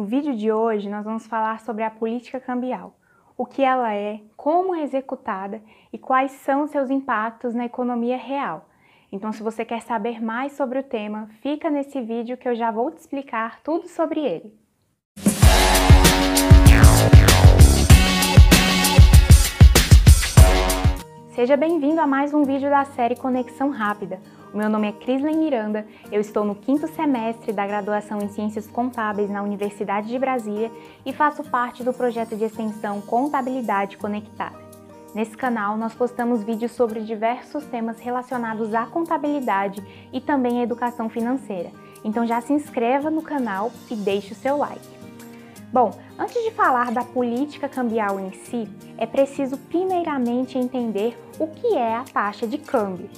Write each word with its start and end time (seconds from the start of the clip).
vídeo 0.00 0.34
de 0.34 0.50
hoje 0.50 0.88
nós 0.88 1.04
vamos 1.04 1.26
falar 1.26 1.60
sobre 1.60 1.82
a 1.84 1.90
política 1.90 2.40
cambial, 2.40 2.96
o 3.36 3.44
que 3.44 3.62
ela 3.62 3.92
é, 3.92 4.22
como 4.38 4.74
é 4.74 4.82
executada 4.82 5.62
e 5.92 5.98
quais 5.98 6.32
são 6.32 6.66
seus 6.66 6.88
impactos 6.88 7.54
na 7.54 7.66
economia 7.66 8.16
real. 8.16 8.70
Então, 9.12 9.30
se 9.30 9.42
você 9.42 9.66
quer 9.66 9.82
saber 9.82 10.22
mais 10.22 10.52
sobre 10.52 10.78
o 10.78 10.82
tema, 10.82 11.28
fica 11.42 11.68
nesse 11.68 12.00
vídeo 12.00 12.38
que 12.38 12.48
eu 12.48 12.54
já 12.54 12.70
vou 12.70 12.90
te 12.90 13.00
explicar 13.00 13.60
tudo 13.62 13.86
sobre 13.86 14.20
ele. 14.20 14.58
Seja 21.34 21.54
bem-vindo 21.54 22.00
a 22.00 22.06
mais 22.06 22.32
um 22.32 22.44
vídeo 22.44 22.70
da 22.70 22.86
série 22.86 23.16
Conexão 23.16 23.68
Rápida. 23.68 24.18
Meu 24.54 24.68
nome 24.68 24.86
é 24.86 24.92
Crislen 24.92 25.38
Miranda, 25.38 25.86
eu 26.10 26.20
estou 26.20 26.44
no 26.44 26.54
quinto 26.54 26.86
semestre 26.86 27.54
da 27.54 27.66
graduação 27.66 28.18
em 28.20 28.28
Ciências 28.28 28.66
Contábeis 28.66 29.30
na 29.30 29.42
Universidade 29.42 30.08
de 30.08 30.18
Brasília 30.18 30.70
e 31.06 31.12
faço 31.12 31.42
parte 31.42 31.82
do 31.82 31.90
projeto 31.90 32.36
de 32.36 32.44
extensão 32.44 33.00
Contabilidade 33.00 33.96
Conectada. 33.96 34.60
Nesse 35.14 35.34
canal, 35.34 35.78
nós 35.78 35.94
postamos 35.94 36.42
vídeos 36.42 36.72
sobre 36.72 37.00
diversos 37.00 37.64
temas 37.64 37.98
relacionados 37.98 38.74
à 38.74 38.84
contabilidade 38.84 39.82
e 40.12 40.20
também 40.20 40.60
à 40.60 40.64
educação 40.64 41.08
financeira. 41.08 41.70
Então 42.04 42.26
já 42.26 42.38
se 42.42 42.52
inscreva 42.52 43.10
no 43.10 43.22
canal 43.22 43.72
e 43.90 43.96
deixe 43.96 44.34
o 44.34 44.36
seu 44.36 44.58
like. 44.58 44.86
Bom, 45.72 45.92
antes 46.18 46.44
de 46.44 46.50
falar 46.50 46.92
da 46.92 47.02
política 47.02 47.70
cambial 47.70 48.20
em 48.20 48.30
si, 48.32 48.68
é 48.98 49.06
preciso 49.06 49.56
primeiramente 49.56 50.58
entender 50.58 51.18
o 51.38 51.46
que 51.46 51.74
é 51.74 51.96
a 51.96 52.04
taxa 52.04 52.46
de 52.46 52.58
câmbio. 52.58 53.08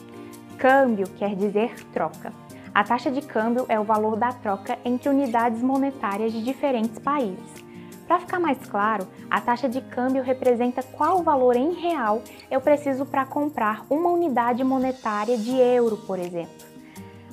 Câmbio 0.59 1.07
quer 1.19 1.35
dizer 1.35 1.75
troca. 1.93 2.33
A 2.75 2.83
taxa 2.83 3.11
de 3.11 3.21
câmbio 3.21 3.67
é 3.69 3.79
o 3.79 3.85
valor 3.85 4.17
da 4.17 4.33
troca 4.33 4.79
entre 4.85 5.09
unidades 5.09 5.63
monetárias 5.63 6.33
de 6.33 6.43
diferentes 6.43 6.99
países. 6.99 7.65
Para 8.07 8.21
ficar 8.21 8.39
mais 8.39 8.59
claro, 8.67 9.07
a 9.31 9.41
taxa 9.41 9.69
de 9.69 9.81
câmbio 9.81 10.23
representa 10.23 10.83
qual 10.83 11.23
valor 11.23 11.57
em 11.57 11.73
real 11.73 12.23
eu 12.51 12.61
preciso 12.61 13.07
para 13.07 13.25
comprar 13.25 13.85
uma 13.89 14.11
unidade 14.11 14.63
monetária 14.63 15.37
de 15.37 15.57
euro, 15.57 15.97
por 15.99 16.19
exemplo. 16.19 16.67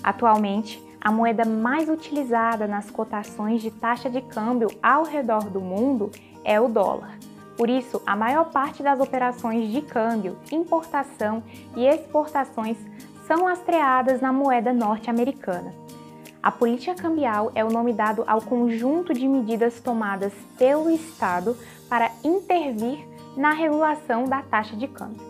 Atualmente, 0.04 0.82
a 1.00 1.12
moeda 1.12 1.46
mais 1.46 1.90
utilizada 1.90 2.68
nas 2.68 2.90
cotações 2.90 3.62
de 3.62 3.72
taxa 3.72 4.10
de 4.10 4.22
câmbio 4.22 4.70
ao 4.82 5.04
redor 5.04 5.50
do 5.50 5.60
mundo 5.60 6.12
é 6.44 6.60
o 6.60 6.68
dólar. 6.68 7.18
Por 7.58 7.70
isso, 7.70 8.02
a 8.06 8.16
maior 8.16 8.46
parte 8.52 8.82
das 8.82 9.00
operações 9.00 9.72
de 9.72 9.82
câmbio, 9.82 10.38
importação 10.52 11.44
e 11.76 11.86
exportações 11.86 12.78
são 13.32 13.46
lastreadas 13.46 14.20
na 14.20 14.34
moeda 14.34 14.74
norte-americana. 14.74 15.74
A 16.44 16.52
política 16.52 16.94
cambial 16.94 17.50
é 17.56 17.64
o 17.64 17.72
nome 17.72 17.94
dado 17.94 18.26
ao 18.28 18.42
conjunto 18.42 19.14
de 19.14 19.26
medidas 19.26 19.80
tomadas 19.80 20.34
pelo 20.58 20.90
Estado 20.90 21.56
para 21.88 22.12
intervir 22.26 23.08
na 23.38 23.54
regulação 23.54 24.26
da 24.26 24.42
taxa 24.42 24.76
de 24.76 24.86
câmbio. 24.86 25.26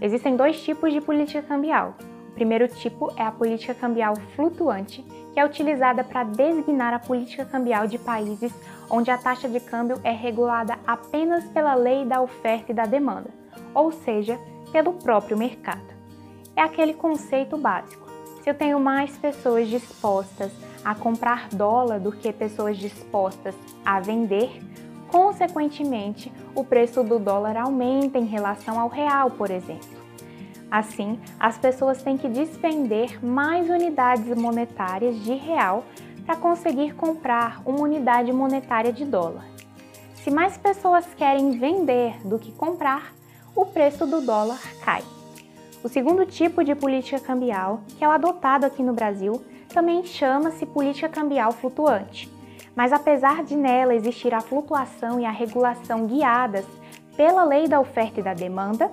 Existem 0.00 0.36
dois 0.36 0.58
tipos 0.62 0.90
de 0.90 1.02
política 1.02 1.42
cambial: 1.42 1.94
o 2.30 2.32
primeiro 2.32 2.66
tipo 2.66 3.12
é 3.14 3.22
a 3.22 3.30
política 3.30 3.74
cambial 3.74 4.16
flutuante, 4.34 5.04
que 5.34 5.38
é 5.38 5.44
utilizada 5.44 6.02
para 6.02 6.24
designar 6.24 6.94
a 6.94 6.98
política 6.98 7.44
cambial 7.44 7.86
de 7.86 7.98
países 7.98 8.54
onde 8.88 9.10
a 9.10 9.18
taxa 9.18 9.50
de 9.50 9.60
câmbio 9.60 10.00
é 10.02 10.12
regulada 10.12 10.78
apenas 10.86 11.44
pela 11.48 11.74
lei 11.74 12.06
da 12.06 12.22
oferta 12.22 12.72
e 12.72 12.74
da 12.74 12.86
demanda, 12.86 13.28
ou 13.74 13.92
seja, 13.92 14.40
pelo 14.72 14.94
próprio 14.94 15.36
mercado. 15.36 15.93
É 16.56 16.62
aquele 16.62 16.94
conceito 16.94 17.56
básico. 17.56 18.06
Se 18.42 18.50
eu 18.50 18.54
tenho 18.54 18.78
mais 18.78 19.16
pessoas 19.16 19.68
dispostas 19.68 20.52
a 20.84 20.94
comprar 20.94 21.48
dólar 21.48 21.98
do 21.98 22.12
que 22.12 22.32
pessoas 22.32 22.76
dispostas 22.76 23.54
a 23.84 24.00
vender, 24.00 24.60
consequentemente, 25.08 26.30
o 26.54 26.62
preço 26.62 27.02
do 27.02 27.18
dólar 27.18 27.56
aumenta 27.56 28.18
em 28.18 28.26
relação 28.26 28.78
ao 28.78 28.88
real, 28.88 29.30
por 29.30 29.50
exemplo. 29.50 30.04
Assim, 30.70 31.18
as 31.38 31.56
pessoas 31.56 32.02
têm 32.02 32.18
que 32.18 32.28
despender 32.28 33.24
mais 33.24 33.70
unidades 33.70 34.36
monetárias 34.36 35.16
de 35.22 35.32
real 35.34 35.84
para 36.26 36.36
conseguir 36.36 36.94
comprar 36.94 37.62
uma 37.64 37.80
unidade 37.80 38.32
monetária 38.32 38.92
de 38.92 39.04
dólar. 39.04 39.44
Se 40.16 40.30
mais 40.30 40.56
pessoas 40.56 41.06
querem 41.14 41.58
vender 41.58 42.26
do 42.26 42.38
que 42.38 42.50
comprar, 42.52 43.14
o 43.54 43.66
preço 43.66 44.06
do 44.06 44.20
dólar 44.20 44.60
cai. 44.84 45.02
O 45.84 45.88
segundo 45.90 46.24
tipo 46.24 46.64
de 46.64 46.74
política 46.74 47.20
cambial, 47.20 47.82
que 47.98 48.02
é 48.02 48.08
o 48.08 48.10
adotado 48.10 48.64
aqui 48.64 48.82
no 48.82 48.94
Brasil, 48.94 49.44
também 49.68 50.02
chama-se 50.02 50.64
política 50.64 51.10
cambial 51.10 51.52
flutuante. 51.52 52.32
Mas 52.74 52.90
apesar 52.90 53.44
de 53.44 53.54
nela 53.54 53.94
existir 53.94 54.32
a 54.32 54.40
flutuação 54.40 55.20
e 55.20 55.26
a 55.26 55.30
regulação 55.30 56.06
guiadas 56.06 56.64
pela 57.18 57.44
lei 57.44 57.68
da 57.68 57.78
oferta 57.78 58.20
e 58.20 58.22
da 58.22 58.32
demanda, 58.32 58.90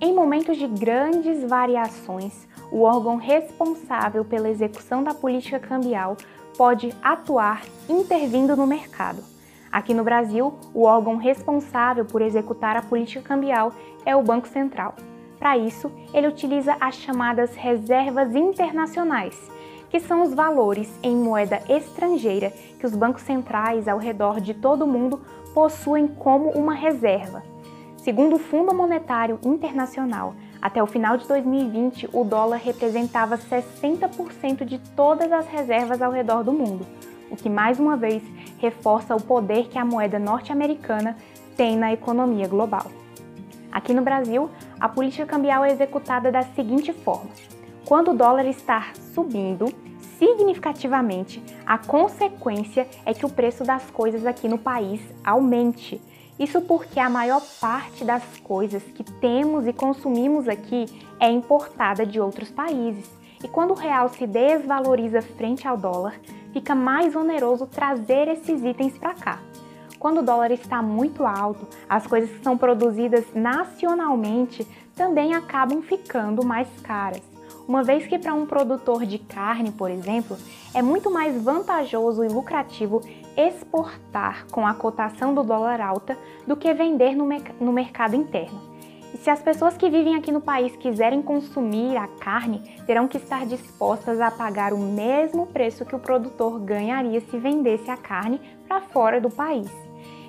em 0.00 0.12
momentos 0.12 0.56
de 0.56 0.66
grandes 0.66 1.44
variações, 1.44 2.48
o 2.72 2.82
órgão 2.82 3.14
responsável 3.14 4.24
pela 4.24 4.50
execução 4.50 5.04
da 5.04 5.14
política 5.14 5.60
cambial 5.60 6.16
pode 6.58 6.92
atuar 7.00 7.62
intervindo 7.88 8.56
no 8.56 8.66
mercado. 8.66 9.22
Aqui 9.70 9.94
no 9.94 10.02
Brasil, 10.02 10.52
o 10.74 10.82
órgão 10.82 11.18
responsável 11.18 12.04
por 12.04 12.20
executar 12.20 12.76
a 12.76 12.82
política 12.82 13.22
cambial 13.22 13.72
é 14.04 14.16
o 14.16 14.24
Banco 14.24 14.48
Central. 14.48 14.96
Para 15.42 15.58
isso, 15.58 15.90
ele 16.14 16.28
utiliza 16.28 16.76
as 16.80 16.94
chamadas 16.94 17.56
reservas 17.56 18.32
internacionais, 18.36 19.36
que 19.90 19.98
são 19.98 20.22
os 20.22 20.32
valores 20.32 20.88
em 21.02 21.16
moeda 21.16 21.60
estrangeira 21.68 22.52
que 22.78 22.86
os 22.86 22.94
bancos 22.94 23.22
centrais 23.22 23.88
ao 23.88 23.98
redor 23.98 24.40
de 24.40 24.54
todo 24.54 24.84
o 24.84 24.86
mundo 24.86 25.20
possuem 25.52 26.06
como 26.06 26.50
uma 26.50 26.74
reserva. 26.74 27.42
Segundo 27.96 28.36
o 28.36 28.38
Fundo 28.38 28.72
Monetário 28.72 29.40
Internacional, 29.42 30.36
até 30.62 30.80
o 30.80 30.86
final 30.86 31.16
de 31.16 31.26
2020, 31.26 32.10
o 32.12 32.22
dólar 32.22 32.58
representava 32.58 33.36
60% 33.36 34.64
de 34.64 34.78
todas 34.94 35.32
as 35.32 35.48
reservas 35.48 36.00
ao 36.00 36.12
redor 36.12 36.44
do 36.44 36.52
mundo, 36.52 36.86
o 37.28 37.34
que 37.34 37.50
mais 37.50 37.80
uma 37.80 37.96
vez 37.96 38.22
reforça 38.58 39.16
o 39.16 39.20
poder 39.20 39.66
que 39.66 39.76
a 39.76 39.84
moeda 39.84 40.20
norte-americana 40.20 41.16
tem 41.56 41.76
na 41.76 41.92
economia 41.92 42.46
global. 42.46 43.01
Aqui 43.72 43.94
no 43.94 44.02
Brasil, 44.02 44.50
a 44.78 44.88
política 44.88 45.26
cambial 45.26 45.64
é 45.64 45.72
executada 45.72 46.30
da 46.30 46.42
seguinte 46.42 46.92
forma: 46.92 47.30
quando 47.86 48.10
o 48.10 48.14
dólar 48.14 48.46
está 48.46 48.92
subindo 49.14 49.72
significativamente, 50.18 51.42
a 51.66 51.78
consequência 51.78 52.86
é 53.04 53.14
que 53.14 53.26
o 53.26 53.30
preço 53.30 53.64
das 53.64 53.90
coisas 53.90 54.26
aqui 54.26 54.46
no 54.46 54.58
país 54.58 55.00
aumente 55.24 56.00
isso 56.38 56.60
porque 56.62 56.98
a 56.98 57.10
maior 57.10 57.42
parte 57.60 58.04
das 58.04 58.24
coisas 58.42 58.82
que 58.82 59.04
temos 59.04 59.66
e 59.66 59.72
consumimos 59.72 60.48
aqui 60.48 60.86
é 61.20 61.30
importada 61.30 62.04
de 62.06 62.18
outros 62.20 62.50
países. 62.50 63.08
E 63.44 63.48
quando 63.48 63.72
o 63.72 63.76
real 63.76 64.08
se 64.08 64.26
desvaloriza 64.26 65.20
frente 65.20 65.68
ao 65.68 65.76
dólar, 65.76 66.18
fica 66.52 66.74
mais 66.74 67.14
oneroso 67.14 67.66
trazer 67.66 68.28
esses 68.28 68.62
itens 68.64 68.96
para 68.98 69.14
cá. 69.14 69.38
Quando 70.02 70.18
o 70.18 70.22
dólar 70.24 70.50
está 70.50 70.82
muito 70.82 71.24
alto, 71.24 71.64
as 71.88 72.08
coisas 72.08 72.28
que 72.28 72.42
são 72.42 72.58
produzidas 72.58 73.24
nacionalmente 73.32 74.66
também 74.96 75.32
acabam 75.32 75.80
ficando 75.80 76.44
mais 76.44 76.66
caras 76.82 77.22
uma 77.68 77.84
vez 77.84 78.08
que 78.08 78.18
para 78.18 78.34
um 78.34 78.44
produtor 78.44 79.06
de 79.06 79.20
carne, 79.20 79.70
por 79.70 79.88
exemplo, 79.88 80.36
é 80.74 80.82
muito 80.82 81.08
mais 81.08 81.40
vantajoso 81.40 82.24
e 82.24 82.28
lucrativo 82.28 83.00
exportar 83.36 84.46
com 84.50 84.66
a 84.66 84.74
cotação 84.74 85.32
do 85.32 85.44
dólar 85.44 85.80
alta 85.80 86.18
do 86.44 86.56
que 86.56 86.74
vender 86.74 87.14
no, 87.14 87.28
no 87.60 87.72
mercado 87.72 88.16
interno. 88.16 88.60
E 89.14 89.18
se 89.18 89.30
as 89.30 89.40
pessoas 89.40 89.76
que 89.76 89.88
vivem 89.88 90.16
aqui 90.16 90.32
no 90.32 90.40
país 90.40 90.74
quiserem 90.74 91.22
consumir 91.22 91.96
a 91.96 92.08
carne, 92.08 92.58
terão 92.84 93.06
que 93.06 93.18
estar 93.18 93.46
dispostas 93.46 94.20
a 94.20 94.28
pagar 94.28 94.72
o 94.72 94.78
mesmo 94.78 95.46
preço 95.46 95.84
que 95.84 95.94
o 95.94 96.00
produtor 96.00 96.58
ganharia 96.58 97.20
se 97.20 97.38
vendesse 97.38 97.88
a 97.90 97.96
carne 97.96 98.40
para 98.66 98.80
fora 98.80 99.20
do 99.20 99.30
país. 99.30 99.70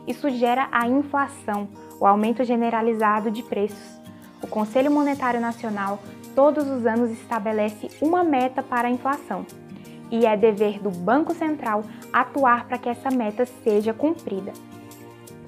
Isso 0.08 0.30
gera 0.30 0.68
a 0.72 0.88
inflação, 0.88 1.68
o 2.00 2.06
aumento 2.06 2.44
generalizado 2.44 3.32
de 3.32 3.42
preços. 3.44 4.02
O 4.42 4.48
Conselho 4.48 4.92
Monetário 4.92 5.40
Nacional 5.40 6.00
todos 6.36 6.68
os 6.68 6.86
anos 6.86 7.12
estabelece 7.12 7.90
uma 8.02 8.24
meta 8.24 8.62
para 8.62 8.88
a 8.88 8.92
inflação, 8.92 9.46
e 10.12 10.26
é 10.26 10.36
dever 10.36 10.80
do 10.80 10.92
Banco 10.92 11.34
Central 11.34 11.84
atuar 12.12 12.66
para 12.68 12.78
que 12.78 12.90
essa 12.90 13.10
meta 13.10 13.46
seja 13.46 13.94
cumprida. 13.94 14.52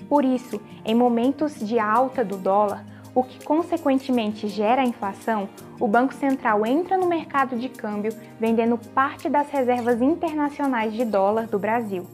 Por 0.08 0.24
isso, 0.24 0.62
em 0.86 0.96
momentos 0.96 1.60
de 1.60 1.80
alta 1.80 2.24
do 2.24 2.38
dólar, 2.38 2.86
o 3.14 3.24
que 3.24 3.44
consequentemente 3.44 4.48
gera 4.48 4.82
a 4.82 4.86
inflação, 4.86 5.48
o 5.80 5.88
Banco 5.88 6.14
Central 6.14 6.66
entra 6.66 6.98
no 6.98 7.08
mercado 7.08 7.58
de 7.58 7.70
câmbio 7.70 8.12
vendendo 8.40 8.78
parte 8.78 9.30
das 9.30 9.50
reservas 9.50 10.02
internacionais 10.02 10.94
de 10.94 11.06
dólar 11.06 11.48
do 11.48 11.58
Brasil. 11.58 12.06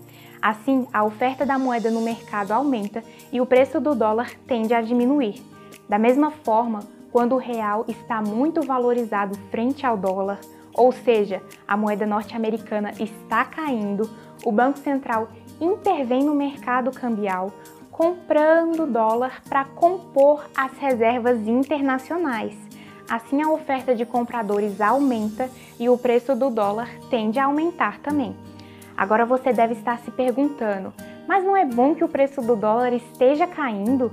Assim, 0.41 0.87
a 0.91 1.03
oferta 1.03 1.45
da 1.45 1.59
moeda 1.59 1.91
no 1.91 2.01
mercado 2.01 2.51
aumenta 2.51 3.03
e 3.31 3.39
o 3.39 3.45
preço 3.45 3.79
do 3.79 3.93
dólar 3.93 4.31
tende 4.47 4.73
a 4.73 4.81
diminuir. 4.81 5.43
Da 5.87 5.99
mesma 5.99 6.31
forma, 6.31 6.79
quando 7.11 7.35
o 7.35 7.37
real 7.37 7.85
está 7.87 8.21
muito 8.21 8.61
valorizado 8.61 9.37
frente 9.51 9.85
ao 9.85 9.95
dólar, 9.95 10.39
ou 10.73 10.91
seja, 10.91 11.43
a 11.67 11.77
moeda 11.77 12.05
norte-americana 12.05 12.91
está 12.99 13.45
caindo, 13.45 14.09
o 14.43 14.51
Banco 14.51 14.79
Central 14.79 15.27
intervém 15.59 16.23
no 16.23 16.33
mercado 16.33 16.91
cambial 16.91 17.51
comprando 17.91 18.87
dólar 18.87 19.43
para 19.47 19.65
compor 19.65 20.49
as 20.55 20.71
reservas 20.79 21.47
internacionais. 21.47 22.57
Assim, 23.07 23.43
a 23.43 23.51
oferta 23.51 23.93
de 23.93 24.05
compradores 24.05 24.79
aumenta 24.79 25.49
e 25.77 25.89
o 25.89 25.97
preço 25.97 26.33
do 26.35 26.49
dólar 26.49 26.89
tende 27.09 27.37
a 27.37 27.45
aumentar 27.45 27.99
também. 27.99 28.35
Agora 29.01 29.25
você 29.25 29.51
deve 29.51 29.73
estar 29.73 29.97
se 29.97 30.11
perguntando: 30.11 30.93
mas 31.27 31.43
não 31.43 31.57
é 31.57 31.65
bom 31.65 31.95
que 31.95 32.03
o 32.03 32.07
preço 32.07 32.39
do 32.39 32.55
dólar 32.55 32.93
esteja 32.93 33.47
caindo? 33.47 34.11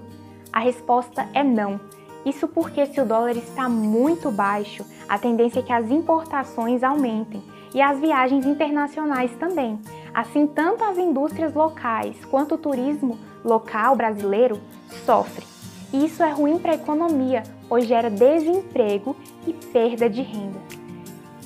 A 0.51 0.61
resposta 0.61 1.29
é 1.35 1.45
não. 1.45 1.79
Isso 2.25 2.49
porque, 2.49 2.87
se 2.87 2.99
o 2.99 3.05
dólar 3.05 3.37
está 3.37 3.69
muito 3.69 4.31
baixo, 4.31 4.87
a 5.07 5.19
tendência 5.19 5.61
é 5.61 5.63
que 5.63 5.75
as 5.75 5.91
importações 5.91 6.83
aumentem 6.83 7.43
e 7.75 7.83
as 7.83 8.01
viagens 8.01 8.47
internacionais 8.47 9.31
também. 9.33 9.79
Assim, 10.15 10.47
tanto 10.47 10.83
as 10.83 10.97
indústrias 10.97 11.53
locais 11.53 12.17
quanto 12.25 12.55
o 12.55 12.59
turismo 12.59 13.19
local 13.45 13.95
brasileiro 13.95 14.59
sofrem. 15.05 15.47
E 15.93 16.07
isso 16.07 16.23
é 16.23 16.31
ruim 16.31 16.59
para 16.59 16.73
a 16.73 16.77
economia, 16.77 17.43
pois 17.69 17.87
gera 17.87 18.09
desemprego 18.09 19.15
e 19.47 19.53
perda 19.53 20.09
de 20.09 20.23
renda. 20.23 20.59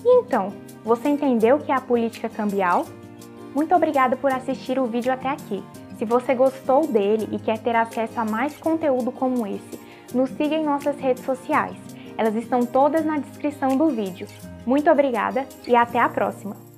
E 0.05 0.21
então, 0.21 0.53
você 0.85 1.09
entendeu 1.09 1.56
o 1.56 1.61
que 1.61 1.73
é 1.73 1.75
a 1.75 1.81
política 1.81 2.29
cambial? 2.29 2.87
Muito 3.54 3.75
obrigada 3.75 4.16
por 4.16 4.32
assistir 4.32 4.78
o 4.78 4.87
vídeo 4.87 5.12
até 5.12 5.28
aqui. 5.28 5.62
Se 5.99 6.04
você 6.04 6.34
gostou 6.34 6.87
dele 6.87 7.28
e 7.31 7.38
quer 7.38 7.58
ter 7.58 7.76
acesso 7.76 8.19
a 8.19 8.25
mais 8.25 8.56
conteúdo 8.56 9.12
como 9.12 9.46
esse, 9.46 9.78
nos 10.14 10.31
siga 10.31 10.56
em 10.56 10.64
nossas 10.64 10.99
redes 10.99 11.25
sociais. 11.25 11.76
Elas 12.16 12.34
estão 12.34 12.64
todas 12.64 13.04
na 13.04 13.19
descrição 13.19 13.76
do 13.76 13.88
vídeo. 13.88 14.26
Muito 14.66 14.90
obrigada 14.90 15.46
e 15.66 15.76
até 15.76 15.99
a 15.99 16.08
próxima! 16.08 16.71